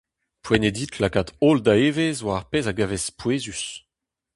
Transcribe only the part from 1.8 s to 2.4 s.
evezh war